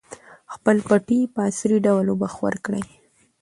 خپلې 0.53 0.81
پټۍ 0.89 1.19
په 1.33 1.39
عصري 1.47 1.77
ډول 1.85 2.05
اوبخور 2.09 2.53
کړئ. 2.65 2.83